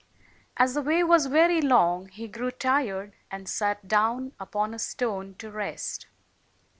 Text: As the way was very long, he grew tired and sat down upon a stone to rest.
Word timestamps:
As 0.57 0.73
the 0.73 0.81
way 0.81 1.03
was 1.03 1.27
very 1.27 1.61
long, 1.61 2.07
he 2.07 2.27
grew 2.27 2.49
tired 2.49 3.13
and 3.29 3.47
sat 3.47 3.87
down 3.87 4.33
upon 4.39 4.73
a 4.73 4.79
stone 4.79 5.35
to 5.35 5.51
rest. 5.51 6.07